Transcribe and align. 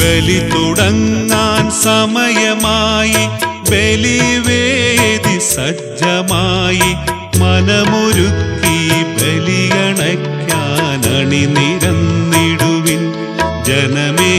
ബലി 0.00 0.38
തുടങ്ങാൻ 0.52 1.64
സമയമായി 1.84 3.22
ബലിവേദി 3.70 5.36
സജ്ജമായി 5.50 6.90
മനമൊരുക്കി 7.40 8.76
ബലിയണയ്ക്കാൻ 9.18 11.02
അണിനിരന്നിടുവിൻ 11.18 13.02
ജനമേ 13.68 14.32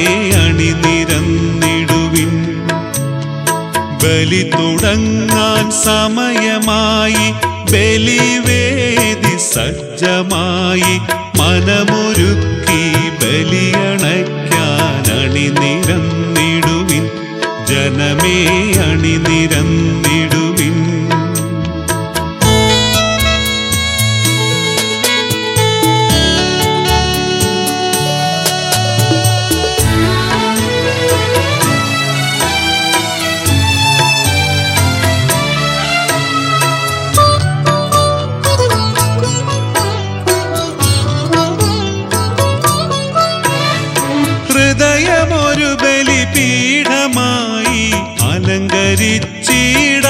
അണിനിരന്നിടുവിൻ 0.44 2.34
ബലി 4.04 4.44
തുടങ്ങാൻ 4.52 5.66
സമയമായി 5.86 7.28
ബലിവേദി 7.74 8.71
ഹൃദയമൊരു 45.62 45.84
ബലിപീഠമായി 45.84 47.84
അലങ്കരിച്ചീട. 48.22 50.08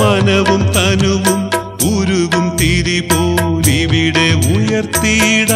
മനവും 0.00 0.62
തനുവും 0.72 1.40
ഉരുകും 1.94 2.56
തിരിപോലിവിടെ 2.56 4.28
ഉയർത്തിയിട. 4.54 5.52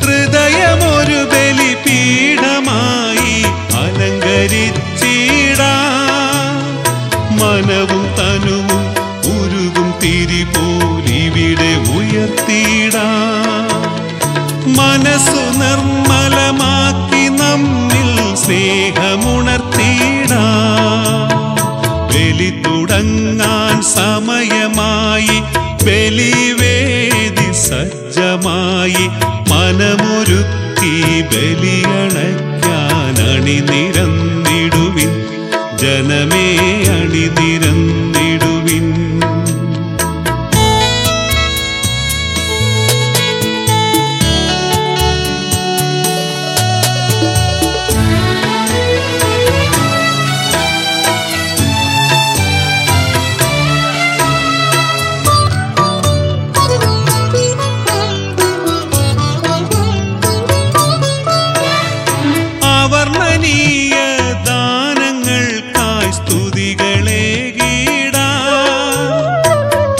ഹൃദയമൊരു 0.00 1.20
ബലിപീഠമായി 1.32 3.36
അലങ്കരിച്ചീട. 3.82 5.60
മനവും 7.40 8.04
തനുവും 8.18 8.82
ഉരുകും 9.36 9.88
തിരിപോലിവിടെ 10.02 11.72
ഉയർത്തിടാ 11.96 13.08
മനസ്സു 14.78 15.42
നമ്മിൽ 15.62 15.99
സ്നേഹമുണർത്തിടാ 18.52 20.44
ബലി 22.10 22.48
തുടങ്ങാൻ 22.64 23.76
സമയമായി 23.88 25.36
ബലിവേദി 25.84 27.46
സജ്ജമായി 27.60 29.04
മനമൊരുക്കി 29.50 30.92
ബലിയണയ്ക്കാൻ 31.32 33.16
അണിനിരന്നിടുവിൻ. 33.28 35.12
ജനമേ 35.82 36.39
സ്തുതികളെ 66.16 67.22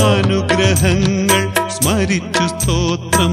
അനുഗ്രഹങ്ങൾ 0.02 1.42
സ്മരിച്ചു 1.76 2.44
സ്തോത്രം 2.46 3.32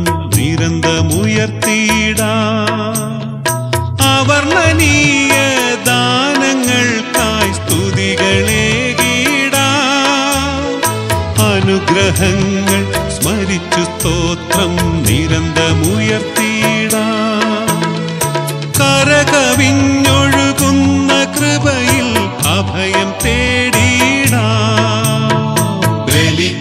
അനുഗ്രഹങ്ങൾ 11.50 12.82
സ്മരിച്ചു 13.12 13.84
സ്തോത്രം 13.84 14.74
നിരന്തമുയർത്തിയിടാ 15.04 16.37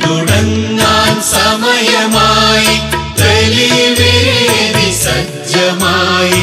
തുടങ്ങാൻ 0.03 1.15
സമയമായി 1.33 2.75
ബലിവേദി 3.21 4.89
സജ്ജമായി 5.05 6.41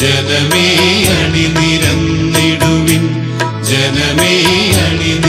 ജനമേ 0.00 0.66
അണിനിരന്നിടുവിൻ 1.16 3.04
ജനമേ 3.62 4.34
അണിനിരന്നിടുവിൻ. 4.78 5.27